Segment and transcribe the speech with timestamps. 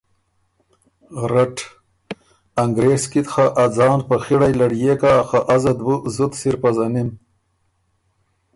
[1.31, 1.55] رټ:
[2.63, 6.55] انګرېز کی ت خه ا ځان په خیړئ لړيېک هۀ خه ازت بُو زُت سِر
[6.61, 7.09] پزنِم۔